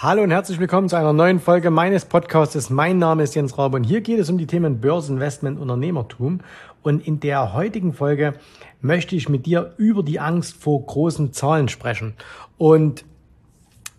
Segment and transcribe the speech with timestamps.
[0.00, 2.70] Hallo und herzlich willkommen zu einer neuen Folge meines Podcasts.
[2.70, 6.38] Mein Name ist Jens Raube und hier geht es um die Themen Börseninvestment, Unternehmertum.
[6.84, 8.34] Und in der heutigen Folge
[8.80, 12.14] möchte ich mit dir über die Angst vor großen Zahlen sprechen.
[12.58, 13.04] Und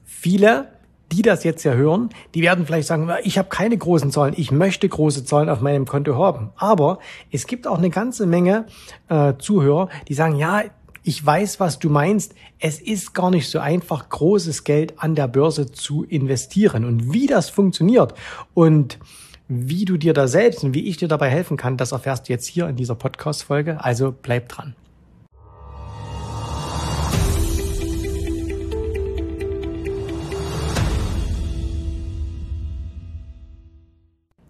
[0.06, 0.70] viele,
[1.12, 4.52] die das jetzt ja hören, die werden vielleicht sagen, ich habe keine großen Zahlen, ich
[4.52, 6.52] möchte große Zahlen auf meinem Konto haben.
[6.56, 8.68] Aber es gibt auch eine ganze Menge
[9.10, 10.64] äh, Zuhörer, die sagen, ja,
[11.10, 12.36] ich weiß, was du meinst.
[12.60, 16.86] Es ist gar nicht so einfach, großes Geld an der Börse zu investieren.
[16.86, 18.14] Und wie das funktioniert
[18.54, 19.00] und
[19.48, 22.34] wie du dir da selbst und wie ich dir dabei helfen kann, das erfährst du
[22.34, 23.84] jetzt hier in dieser Podcast-Folge.
[23.84, 24.76] Also bleib dran.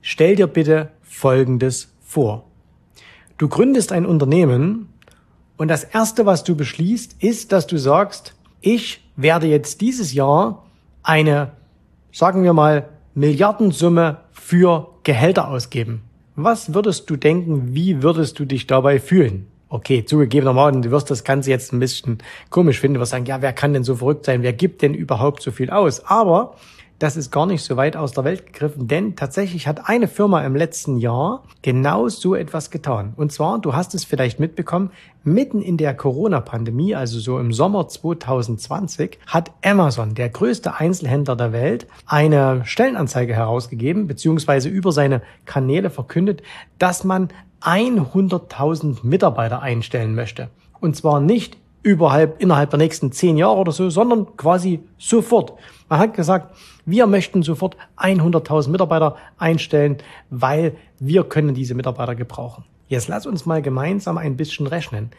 [0.02, 2.44] Stell dir bitte Folgendes vor.
[3.38, 4.90] Du gründest ein Unternehmen
[5.60, 10.66] und das Erste, was du beschließt, ist, dass du sagst, ich werde jetzt dieses Jahr
[11.04, 11.52] eine,
[12.14, 16.02] sagen wir mal, Milliardensumme für Gehälter ausgeben.
[16.38, 19.48] Was würdest du denken, wie würdest du dich dabei fühlen?
[19.68, 23.42] Okay, zugegebenermaßen, du wirst das Ganze jetzt ein bisschen komisch finden, du wirst sagen, ja,
[23.42, 26.06] wer kann denn so verrückt sein, wer gibt denn überhaupt so viel aus?
[26.06, 26.56] Aber
[27.00, 30.44] das ist gar nicht so weit aus der Welt gegriffen, denn tatsächlich hat eine Firma
[30.44, 33.14] im letzten Jahr genau so etwas getan.
[33.16, 34.92] Und zwar, du hast es vielleicht mitbekommen,
[35.24, 41.54] mitten in der Corona-Pandemie, also so im Sommer 2020, hat Amazon, der größte Einzelhändler der
[41.54, 46.44] Welt, eine Stellenanzeige herausgegeben, beziehungsweise über seine Kanäle verkündet,
[46.80, 47.30] dass man
[47.62, 50.50] 100.000 Mitarbeiter einstellen möchte.
[50.82, 55.54] Und zwar nicht überhalb, innerhalb der nächsten zehn Jahre oder so, sondern quasi sofort.
[55.88, 59.98] Man hat gesagt, wir möchten sofort 100.000 Mitarbeiter einstellen,
[60.30, 62.66] weil wir können diese Mitarbeiter gebrauchen.
[62.88, 65.12] Jetzt lass uns mal gemeinsam ein bisschen rechnen.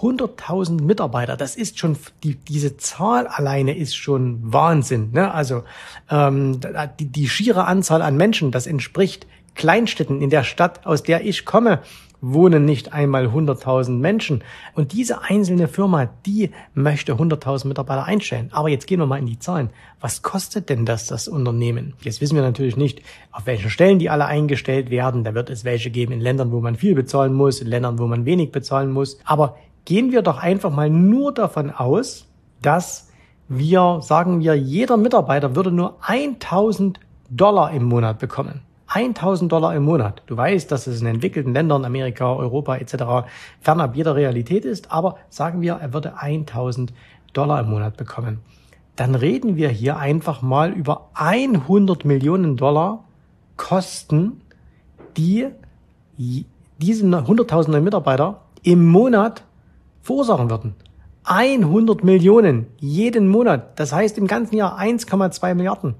[0.00, 5.10] 100.000 Mitarbeiter, das ist schon, die, diese Zahl alleine ist schon Wahnsinn.
[5.12, 5.32] Ne?
[5.32, 5.64] Also
[6.08, 6.60] ähm,
[6.98, 11.44] die, die schiere Anzahl an Menschen, das entspricht Kleinstädten in der Stadt, aus der ich
[11.44, 11.82] komme,
[12.20, 14.42] wohnen nicht einmal 100.000 Menschen.
[14.74, 18.50] Und diese einzelne Firma, die möchte 100.000 Mitarbeiter einstellen.
[18.52, 19.70] Aber jetzt gehen wir mal in die Zahlen.
[20.00, 21.94] Was kostet denn das, das Unternehmen?
[22.02, 23.02] Jetzt wissen wir natürlich nicht,
[23.32, 25.24] auf welchen Stellen die alle eingestellt werden.
[25.24, 28.06] Da wird es welche geben in Ländern, wo man viel bezahlen muss, in Ländern, wo
[28.06, 29.18] man wenig bezahlen muss.
[29.24, 32.26] Aber gehen wir doch einfach mal nur davon aus,
[32.62, 33.10] dass
[33.48, 37.00] wir, sagen wir, jeder Mitarbeiter würde nur 1000
[37.30, 38.62] Dollar im Monat bekommen.
[38.92, 40.22] 1000 Dollar im Monat.
[40.26, 43.28] Du weißt, dass es in entwickelten Ländern, Amerika, Europa etc.
[43.60, 46.92] fernab jeder Realität ist, aber sagen wir, er würde 1000
[47.32, 48.40] Dollar im Monat bekommen.
[48.96, 53.04] Dann reden wir hier einfach mal über 100 Millionen Dollar
[53.56, 54.40] Kosten,
[55.16, 55.46] die
[56.18, 59.44] diese 100.000 Mitarbeiter im Monat
[60.02, 60.74] verursachen würden.
[61.24, 63.78] 100 Millionen jeden Monat.
[63.78, 65.94] Das heißt im ganzen Jahr 1,2 Milliarden.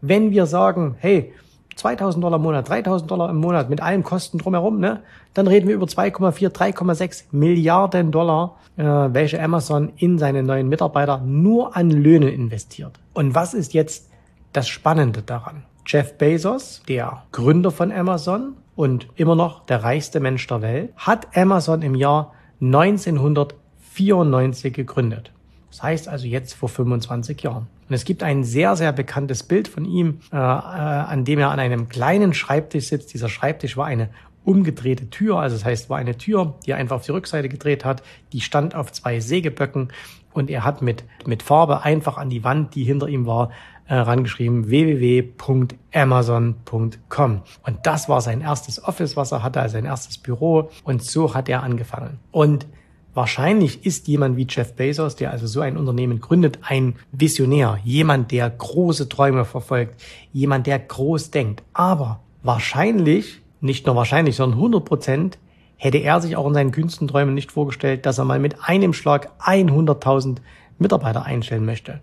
[0.00, 1.32] Wenn wir sagen, hey,
[1.76, 5.02] 2000 Dollar im Monat, 3000 Dollar im Monat mit allen Kosten drumherum, ne,
[5.34, 11.18] dann reden wir über 2,4, 3,6 Milliarden Dollar, äh, welche Amazon in seine neuen Mitarbeiter
[11.18, 12.92] nur an Löhne investiert.
[13.12, 14.10] Und was ist jetzt
[14.52, 15.64] das Spannende daran?
[15.86, 21.36] Jeff Bezos, der Gründer von Amazon und immer noch der reichste Mensch der Welt, hat
[21.36, 25.32] Amazon im Jahr 1994 gegründet.
[25.70, 27.66] Das heißt also jetzt vor 25 Jahren.
[27.88, 31.50] Und es gibt ein sehr, sehr bekanntes Bild von ihm, äh, äh, an dem er
[31.50, 33.14] an einem kleinen Schreibtisch sitzt.
[33.14, 34.08] Dieser Schreibtisch war eine
[34.44, 37.84] umgedrehte Tür, also das heißt, war eine Tür, die er einfach auf die Rückseite gedreht
[37.84, 38.02] hat.
[38.32, 39.92] Die stand auf zwei Sägeböcken
[40.32, 43.50] und er hat mit, mit Farbe einfach an die Wand, die hinter ihm war,
[43.86, 47.42] äh, rangeschrieben www.amazon.com.
[47.62, 50.70] Und das war sein erstes Office, was er hatte, also sein erstes Büro.
[50.84, 52.18] Und so hat er angefangen.
[52.30, 52.66] Und
[53.14, 58.32] Wahrscheinlich ist jemand wie Jeff Bezos, der also so ein Unternehmen gründet, ein Visionär, jemand,
[58.32, 60.02] der große Träume verfolgt,
[60.32, 61.62] jemand, der groß denkt.
[61.72, 65.38] Aber wahrscheinlich, nicht nur wahrscheinlich, sondern 100 Prozent,
[65.76, 68.92] hätte er sich auch in seinen kühnsten Träumen nicht vorgestellt, dass er mal mit einem
[68.92, 70.38] Schlag 100.000
[70.78, 72.00] Mitarbeiter einstellen möchte.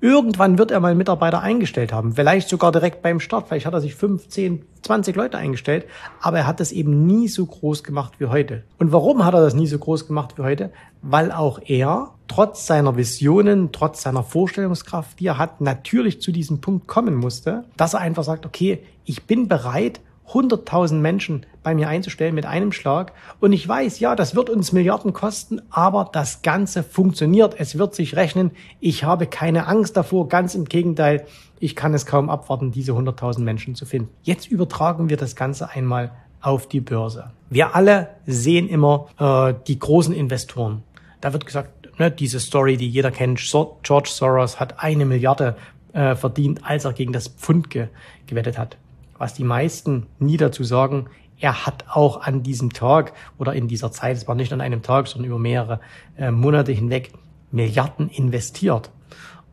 [0.00, 3.48] Irgendwann wird er mal Mitarbeiter eingestellt haben, vielleicht sogar direkt beim Start.
[3.48, 5.86] Vielleicht hat er sich 5, 10, 20 Leute eingestellt,
[6.20, 8.64] aber er hat das eben nie so groß gemacht wie heute.
[8.78, 10.70] Und warum hat er das nie so groß gemacht wie heute?
[11.02, 16.60] Weil auch er trotz seiner Visionen, trotz seiner Vorstellungskraft, die er hat, natürlich zu diesem
[16.60, 21.88] Punkt kommen musste, dass er einfach sagt, okay, ich bin bereit, 100.000 Menschen bei mir
[21.88, 23.12] einzustellen mit einem Schlag.
[23.40, 27.54] Und ich weiß, ja, das wird uns Milliarden kosten, aber das Ganze funktioniert.
[27.58, 28.52] Es wird sich rechnen.
[28.80, 30.28] Ich habe keine Angst davor.
[30.28, 31.26] Ganz im Gegenteil.
[31.60, 34.10] Ich kann es kaum abwarten, diese 100.000 Menschen zu finden.
[34.22, 37.30] Jetzt übertragen wir das Ganze einmal auf die Börse.
[37.48, 40.82] Wir alle sehen immer äh, die großen Investoren.
[41.20, 43.40] Da wird gesagt, ne, diese Story, die jeder kennt,
[43.82, 45.56] George Soros hat eine Milliarde
[45.94, 47.88] äh, verdient, als er gegen das Pfund ge
[48.26, 48.76] gewettet hat.
[49.24, 51.06] Was die meisten nie dazu sagen,
[51.40, 54.82] er hat auch an diesem Tag oder in dieser Zeit, es war nicht an einem
[54.82, 55.80] Tag, sondern über mehrere
[56.18, 57.10] äh, Monate hinweg,
[57.50, 58.90] Milliarden investiert.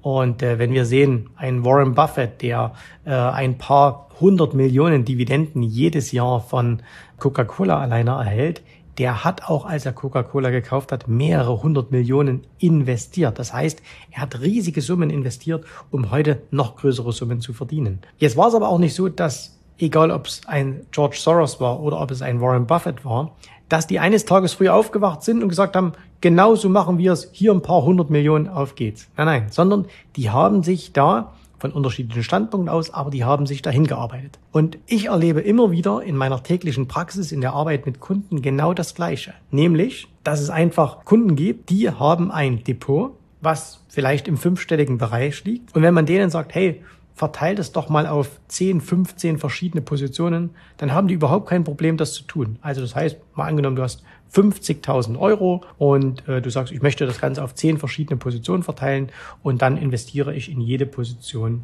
[0.01, 2.73] Und äh, wenn wir sehen, ein Warren Buffett, der
[3.05, 6.81] äh, ein paar hundert Millionen Dividenden jedes Jahr von
[7.17, 8.63] Coca-Cola alleine erhält,
[8.97, 13.39] der hat auch, als er Coca-Cola gekauft hat, mehrere hundert Millionen investiert.
[13.39, 13.81] Das heißt,
[14.11, 18.01] er hat riesige Summen investiert, um heute noch größere Summen zu verdienen.
[18.17, 21.79] Jetzt war es aber auch nicht so, dass, egal ob es ein George Soros war
[21.81, 23.35] oder ob es ein Warren Buffett war,
[23.69, 27.29] dass die eines Tages früh aufgewacht sind und gesagt haben, genau so machen wir es,
[27.31, 29.07] hier ein paar hundert Millionen, auf geht's.
[29.15, 29.85] Nein, nein, sondern
[30.15, 34.39] die haben sich da von unterschiedlichen Standpunkten aus, aber die haben sich dahin gearbeitet.
[34.51, 38.73] Und ich erlebe immer wieder in meiner täglichen Praxis, in der Arbeit mit Kunden genau
[38.73, 39.35] das Gleiche.
[39.51, 43.11] Nämlich, dass es einfach Kunden gibt, die haben ein Depot,
[43.41, 45.75] was vielleicht im fünfstelligen Bereich liegt.
[45.75, 46.81] Und wenn man denen sagt, hey,
[47.21, 51.95] verteilt es doch mal auf 10, 15 verschiedene Positionen, dann haben die überhaupt kein Problem,
[51.95, 52.57] das zu tun.
[52.61, 54.01] Also das heißt, mal angenommen, du hast
[54.33, 59.11] 50.000 Euro und äh, du sagst, ich möchte das Ganze auf 10 verschiedene Positionen verteilen
[59.43, 61.61] und dann investiere ich in jede Position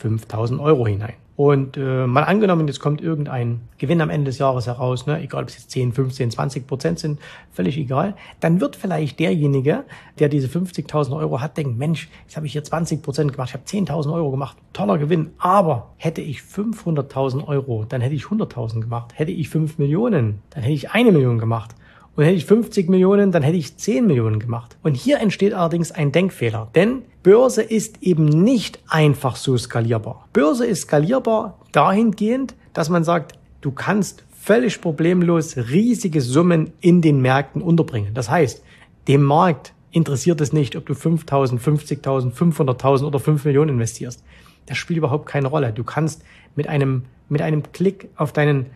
[0.00, 1.14] 5.000 Euro hinein.
[1.36, 5.42] Und äh, mal angenommen, jetzt kommt irgendein Gewinn am Ende des Jahres heraus, ne, egal
[5.42, 7.18] ob es jetzt 10, 15, 20 Prozent sind,
[7.50, 9.82] völlig egal, dann wird vielleicht derjenige,
[10.20, 13.54] der diese 50.000 Euro hat, denken, Mensch, jetzt habe ich hier 20 Prozent gemacht, ich
[13.54, 18.82] habe 10.000 Euro gemacht, toller Gewinn, aber hätte ich 500.000 Euro, dann hätte ich 100.000
[18.82, 21.74] gemacht, hätte ich 5 Millionen, dann hätte ich eine Million gemacht.
[22.16, 24.76] Und hätte ich 50 Millionen, dann hätte ich 10 Millionen gemacht.
[24.84, 30.28] Und hier entsteht allerdings ein Denkfehler, denn Börse ist eben nicht einfach so skalierbar.
[30.34, 33.32] Börse ist skalierbar dahingehend, dass man sagt,
[33.62, 38.12] du kannst völlig problemlos riesige Summen in den Märkten unterbringen.
[38.12, 38.62] Das heißt,
[39.08, 44.22] dem Markt interessiert es nicht, ob du 5.000, 50.000, 500.000 oder 5 Millionen investierst.
[44.66, 45.72] Das spielt überhaupt keine Rolle.
[45.72, 46.22] Du kannst
[46.56, 48.66] mit einem, mit einem Klick auf deinen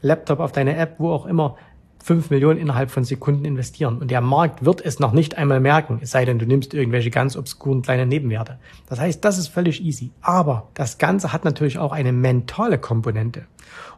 [0.00, 1.58] Laptop, auf deine App, wo auch immer,
[2.08, 3.98] 5 Millionen innerhalb von Sekunden investieren.
[3.98, 7.10] Und der Markt wird es noch nicht einmal merken, es sei denn, du nimmst irgendwelche
[7.10, 8.58] ganz obskuren kleinen Nebenwerte.
[8.88, 10.10] Das heißt, das ist völlig easy.
[10.22, 13.44] Aber das Ganze hat natürlich auch eine mentale Komponente.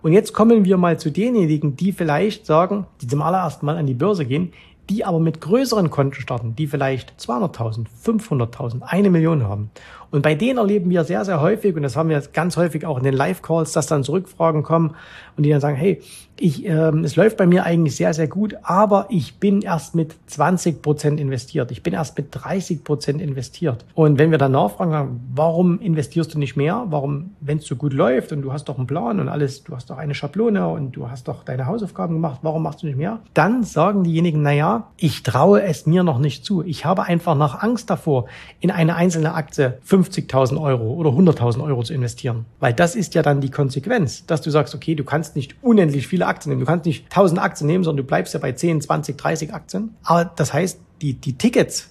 [0.02, 3.86] Und jetzt kommen wir mal zu denjenigen, die vielleicht sagen, die zum allerersten Mal an
[3.86, 4.52] die Börse gehen,
[4.88, 9.70] die aber mit größeren Konten starten, die vielleicht 200.000, 500.000, eine Million haben.
[10.10, 12.98] Und bei denen erleben wir sehr, sehr häufig, und das haben wir ganz häufig auch
[12.98, 14.94] in den Live-Calls, dass dann Zurückfragen kommen
[15.36, 16.00] und die dann sagen, hey,
[16.40, 20.16] ich, ähm, es läuft bei mir eigentlich sehr, sehr gut, aber ich bin erst mit
[20.26, 21.70] 20 Prozent investiert.
[21.70, 23.84] Ich bin erst mit 30 Prozent investiert.
[23.94, 26.86] Und wenn wir dann nachfragen, warum investierst du nicht mehr?
[26.88, 29.76] Warum, wenn es so gut läuft und du hast doch einen Plan und alles, du
[29.76, 32.96] hast doch eine Schablone und du hast doch deine Hausaufgaben gemacht, warum machst du nicht
[32.96, 33.20] mehr?
[33.34, 36.62] Dann sagen diejenigen, na ja, ich traue es mir noch nicht zu.
[36.62, 38.24] Ich habe einfach noch Angst davor,
[38.60, 42.46] in eine einzelne Aktie 50.000 Euro oder 100.000 Euro zu investieren.
[42.58, 46.06] Weil das ist ja dann die Konsequenz, dass du sagst, okay, du kannst nicht unendlich
[46.06, 46.60] viele Aktien nehmen.
[46.60, 49.94] Du kannst nicht 1000 Aktien nehmen, sondern du bleibst ja bei 10, 20, 30 Aktien.
[50.02, 51.90] Aber das heißt, die, die Tickets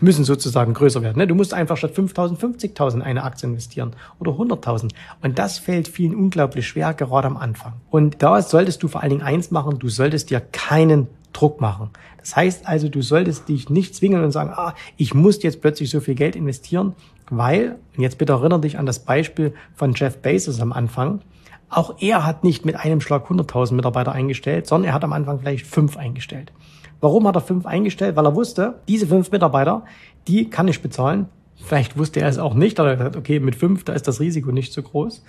[0.00, 1.18] müssen sozusagen größer werden.
[1.18, 1.26] Ne?
[1.26, 4.92] Du musst einfach statt 5.000, 50.000 eine Aktie investieren oder 100.000.
[5.22, 7.74] Und das fällt vielen unglaublich schwer, gerade am Anfang.
[7.90, 11.90] Und da solltest du vor allen Dingen eins machen, du solltest dir keinen Druck machen.
[12.18, 15.90] Das heißt also, du solltest dich nicht zwingen und sagen, ah, ich muss jetzt plötzlich
[15.90, 16.94] so viel Geld investieren,
[17.30, 21.20] weil, und jetzt bitte erinnere dich an das Beispiel von Jeff Bezos am Anfang,
[21.68, 25.38] auch er hat nicht mit einem Schlag 100.000 Mitarbeiter eingestellt, sondern er hat am Anfang
[25.38, 26.52] vielleicht fünf eingestellt.
[27.00, 28.16] Warum hat er fünf eingestellt?
[28.16, 29.84] Weil er wusste, diese fünf Mitarbeiter,
[30.28, 31.28] die kann ich bezahlen,
[31.62, 34.08] Vielleicht wusste er es auch nicht, aber er hat gesagt, okay, mit fünf, da ist
[34.08, 35.22] das Risiko nicht so groß.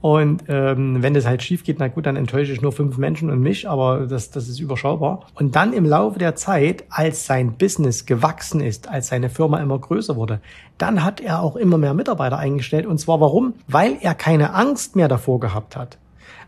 [0.00, 3.30] Und ähm, wenn das halt schief geht, na gut, dann enttäusche ich nur fünf Menschen
[3.30, 5.26] und mich, aber das, das ist überschaubar.
[5.34, 9.78] Und dann im Laufe der Zeit, als sein Business gewachsen ist, als seine Firma immer
[9.78, 10.40] größer wurde,
[10.78, 12.86] dann hat er auch immer mehr Mitarbeiter eingestellt.
[12.86, 13.54] Und zwar warum?
[13.68, 15.98] Weil er keine Angst mehr davor gehabt hat.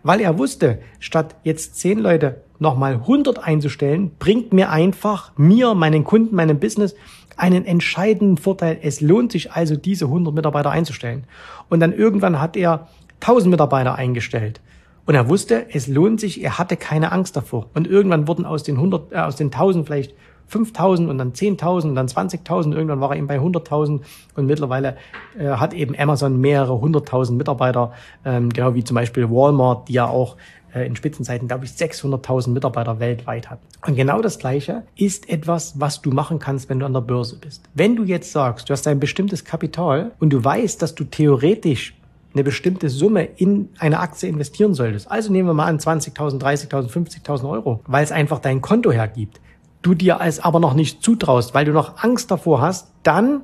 [0.02, 6.04] Weil er wusste, statt jetzt zehn Leute nochmal 100 einzustellen, bringt mir einfach, mir, meinen
[6.04, 6.94] Kunden, meinem Business
[7.38, 8.78] einen entscheidenden Vorteil.
[8.82, 11.24] Es lohnt sich also, diese 100 Mitarbeiter einzustellen.
[11.68, 12.88] Und dann irgendwann hat er
[13.20, 14.60] 1000 Mitarbeiter eingestellt.
[15.06, 17.66] Und er wusste, es lohnt sich, er hatte keine Angst davor.
[17.74, 20.14] Und irgendwann wurden aus den 100, äh, aus den 1000 vielleicht
[20.46, 22.74] 5000 und dann 10.000 und dann 20.000.
[22.74, 24.00] Irgendwann war er eben bei 100.000
[24.36, 24.96] und mittlerweile
[25.38, 27.92] äh, hat eben Amazon mehrere hunderttausend Mitarbeiter,
[28.24, 30.36] ähm, genau wie zum Beispiel Walmart, die ja auch
[30.82, 33.60] in Spitzenzeiten, glaube ich, 600.000 Mitarbeiter weltweit hat.
[33.86, 37.36] Und genau das Gleiche ist etwas, was du machen kannst, wenn du an der Börse
[37.36, 37.62] bist.
[37.74, 41.94] Wenn du jetzt sagst, du hast ein bestimmtes Kapital und du weißt, dass du theoretisch
[42.32, 45.08] eine bestimmte Summe in eine Aktie investieren solltest.
[45.10, 49.40] Also nehmen wir mal an 20.000, 30.000, 50.000 Euro, weil es einfach dein Konto hergibt.
[49.82, 53.42] Du dir es aber noch nicht zutraust, weil du noch Angst davor hast, dann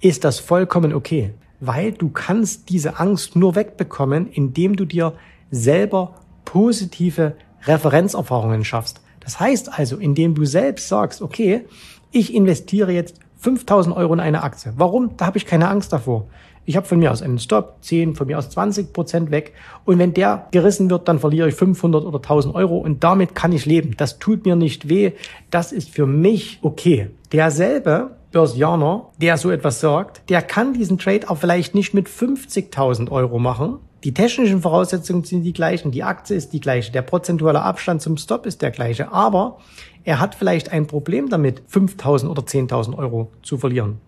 [0.00, 1.32] ist das vollkommen okay.
[1.62, 5.12] weil du kannst diese Angst nur wegbekommen, indem du dir
[5.52, 6.14] selber
[6.44, 7.34] positive
[7.64, 9.00] Referenzerfahrungen schaffst.
[9.20, 11.64] Das heißt also, indem du selbst sagst, okay,
[12.10, 14.72] ich investiere jetzt 5000 Euro in eine Aktie.
[14.76, 15.16] Warum?
[15.16, 16.26] Da habe ich keine Angst davor.
[16.64, 19.52] Ich habe von mir aus einen Stop, 10, von mir aus 20 Prozent weg.
[19.84, 23.50] Und wenn der gerissen wird, dann verliere ich 500 oder 1000 Euro und damit kann
[23.50, 23.96] ich leben.
[23.96, 25.12] Das tut mir nicht weh.
[25.50, 27.10] Das ist für mich okay.
[27.32, 33.10] Derselbe Börsianer, der so etwas sagt, der kann diesen Trade auch vielleicht nicht mit 50.000
[33.10, 33.78] Euro machen.
[34.04, 38.16] Die technischen Voraussetzungen sind die gleichen, die Aktie ist die gleiche, der prozentuale Abstand zum
[38.16, 39.58] Stop ist der gleiche, aber
[40.02, 44.00] er hat vielleicht ein Problem damit, 5.000 oder 10.000 Euro zu verlieren.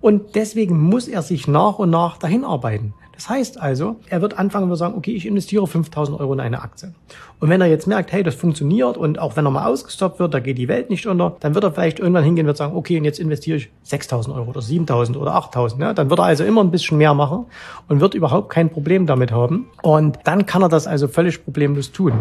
[0.00, 2.92] Und deswegen muss er sich nach und nach dahin arbeiten.
[3.16, 6.60] Das heißt also, er wird anfangen und sagen, okay, ich investiere 5000 Euro in eine
[6.62, 6.92] Aktie.
[7.40, 10.34] Und wenn er jetzt merkt, hey, das funktioniert und auch wenn er mal ausgestoppt wird,
[10.34, 12.76] da geht die Welt nicht unter, dann wird er vielleicht irgendwann hingehen und wird sagen,
[12.76, 15.82] okay, und jetzt investiere ich 6000 Euro oder 7000 oder 8000.
[15.82, 15.94] Ja?
[15.94, 17.46] Dann wird er also immer ein bisschen mehr machen
[17.88, 19.66] und wird überhaupt kein Problem damit haben.
[19.82, 22.12] Und dann kann er das also völlig problemlos tun.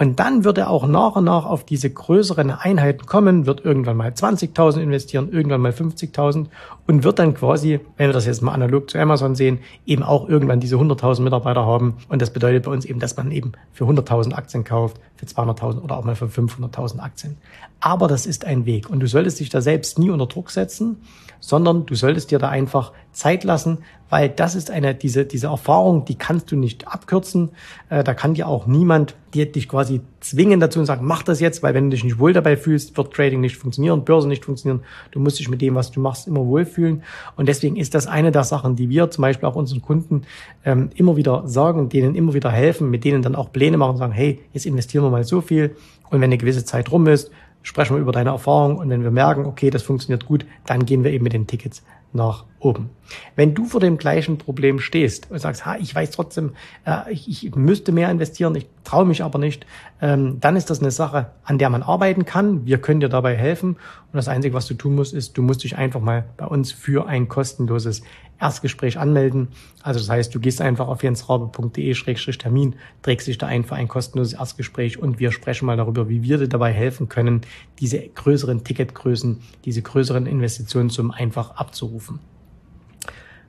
[0.00, 3.98] Und dann wird er auch nach und nach auf diese größeren Einheiten kommen, wird irgendwann
[3.98, 6.46] mal 20.000 investieren, irgendwann mal 50.000
[6.86, 10.26] und wird dann quasi, wenn wir das jetzt mal analog zu Amazon sehen, eben auch
[10.26, 11.98] irgendwann diese 100.000 Mitarbeiter haben.
[12.08, 15.82] Und das bedeutet bei uns eben, dass man eben für 100.000 Aktien kauft, für 200.000
[15.82, 17.36] oder auch mal für 500.000 Aktien.
[17.80, 21.02] Aber das ist ein Weg und du solltest dich da selbst nie unter Druck setzen,
[21.40, 23.78] sondern du solltest dir da einfach Zeit lassen,
[24.10, 27.50] weil das ist eine, diese, diese Erfahrung, die kannst du nicht abkürzen.
[27.88, 31.38] Äh, da kann dir auch niemand dir dich quasi zwingen dazu und sagen, mach das
[31.40, 34.44] jetzt, weil wenn du dich nicht wohl dabei fühlst, wird Trading nicht funktionieren, Börse nicht
[34.44, 34.82] funktionieren.
[35.12, 37.04] Du musst dich mit dem, was du machst, immer wohlfühlen.
[37.36, 40.22] Und deswegen ist das eine der Sachen, die wir zum Beispiel auch unseren Kunden
[40.64, 43.98] ähm, immer wieder sagen, denen immer wieder helfen, mit denen dann auch Pläne machen und
[43.98, 45.76] sagen, hey, jetzt investieren wir mal so viel.
[46.10, 47.30] Und wenn eine gewisse Zeit rum ist,
[47.62, 51.04] sprechen wir über deine Erfahrung und wenn wir merken, okay, das funktioniert gut, dann gehen
[51.04, 52.90] wir eben mit den Tickets nach oben.
[53.36, 56.52] Wenn du vor dem gleichen Problem stehst und sagst, ha, ich weiß trotzdem,
[56.84, 59.66] äh, ich, ich müsste mehr investieren, ich traue mich aber nicht,
[60.00, 62.66] ähm, dann ist das eine Sache, an der man arbeiten kann.
[62.66, 63.70] Wir können dir dabei helfen.
[63.70, 66.72] Und das Einzige, was du tun musst, ist, du musst dich einfach mal bei uns
[66.72, 68.02] für ein kostenloses
[68.40, 69.48] Erstgespräch anmelden.
[69.82, 74.34] Also das heißt, du gehst einfach auf jensraube.de-termin, trägst dich da ein für ein kostenloses
[74.34, 77.42] Erstgespräch und wir sprechen mal darüber, wie wir dir dabei helfen können,
[77.80, 81.99] diese größeren Ticketgrößen, diese größeren Investitionen zum einfach abzurufen.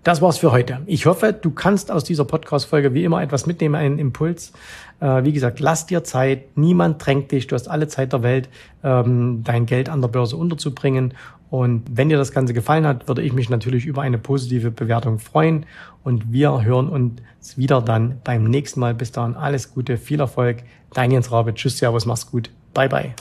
[0.03, 0.79] Das war's für heute.
[0.87, 4.51] Ich hoffe, du kannst aus dieser Podcast-Folge wie immer etwas mitnehmen, einen Impuls.
[4.99, 6.57] Äh, wie gesagt, lass dir Zeit.
[6.57, 7.45] Niemand drängt dich.
[7.45, 8.49] Du hast alle Zeit der Welt,
[8.83, 11.13] ähm, dein Geld an der Börse unterzubringen.
[11.51, 15.19] Und wenn dir das Ganze gefallen hat, würde ich mich natürlich über eine positive Bewertung
[15.19, 15.67] freuen.
[16.03, 18.95] Und wir hören uns wieder dann beim nächsten Mal.
[18.95, 20.63] Bis dahin alles Gute, viel Erfolg.
[20.93, 21.53] Dein Jens Rabe.
[21.53, 22.49] Tschüss, Servus, mach's gut.
[22.73, 23.13] Bye, bye.